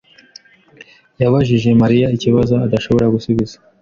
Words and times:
yabajije 1.21 1.69
Mariya 1.81 2.07
ikibazo 2.15 2.53
adashobora 2.65 3.11
gusubiza. 3.15 3.55